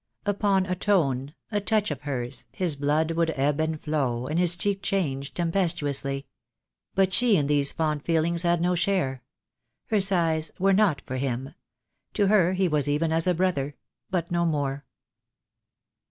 [0.25, 4.55] "Upon a tone, A touch of hers, his blood would ebb and flow, And his
[4.57, 6.25] cheek change tempestuously...
[6.95, 9.21] But she in these fond feelings had no share;
[9.91, 11.53] Her sighs were not for him;
[12.15, 13.75] to her he was Even as a brother—
[14.09, 14.85] but no more."